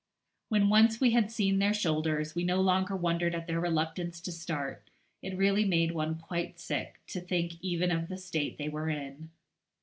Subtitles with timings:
[0.49, 4.31] When once we had seen their shoulders, we no longer wondered at their reluctance to
[4.31, 4.89] start;
[5.21, 9.29] it really made one quite sick to think even of the state they were in.